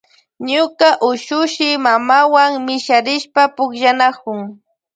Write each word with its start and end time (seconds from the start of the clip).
Ñuka 0.49 0.87
ushushi 1.09 1.67
mamawan 1.85 2.51
misharishpa 2.65 3.41
pukllanakun. 3.55 4.39